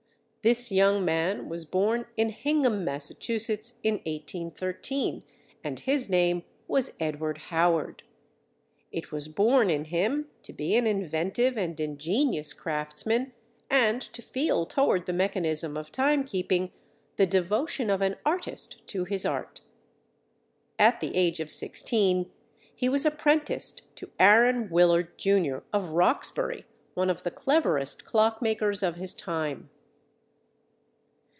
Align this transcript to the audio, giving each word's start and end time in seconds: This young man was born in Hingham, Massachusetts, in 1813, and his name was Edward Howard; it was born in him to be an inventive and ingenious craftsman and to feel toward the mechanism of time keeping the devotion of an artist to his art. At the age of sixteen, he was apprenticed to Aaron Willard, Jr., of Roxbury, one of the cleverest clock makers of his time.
This 0.43 0.71
young 0.71 1.05
man 1.05 1.49
was 1.49 1.65
born 1.65 2.07
in 2.17 2.29
Hingham, 2.29 2.83
Massachusetts, 2.83 3.77
in 3.83 3.97
1813, 4.07 5.23
and 5.63 5.79
his 5.81 6.09
name 6.09 6.41
was 6.67 6.95
Edward 6.99 7.37
Howard; 7.53 8.01
it 8.91 9.11
was 9.11 9.27
born 9.27 9.69
in 9.69 9.85
him 9.85 10.29
to 10.41 10.51
be 10.51 10.75
an 10.75 10.87
inventive 10.87 11.57
and 11.59 11.79
ingenious 11.79 12.53
craftsman 12.53 13.33
and 13.69 14.01
to 14.01 14.23
feel 14.23 14.65
toward 14.65 15.05
the 15.05 15.13
mechanism 15.13 15.77
of 15.77 15.91
time 15.91 16.23
keeping 16.23 16.71
the 17.17 17.27
devotion 17.27 17.91
of 17.91 18.01
an 18.01 18.15
artist 18.25 18.87
to 18.87 19.03
his 19.03 19.27
art. 19.27 19.61
At 20.79 21.01
the 21.01 21.15
age 21.15 21.39
of 21.39 21.51
sixteen, 21.51 22.31
he 22.73 22.89
was 22.89 23.05
apprenticed 23.05 23.83
to 23.97 24.09
Aaron 24.17 24.71
Willard, 24.71 25.19
Jr., 25.19 25.57
of 25.71 25.91
Roxbury, 25.91 26.65
one 26.95 27.11
of 27.11 27.21
the 27.21 27.29
cleverest 27.29 28.05
clock 28.05 28.41
makers 28.41 28.81
of 28.81 28.95
his 28.95 29.13
time. 29.13 29.69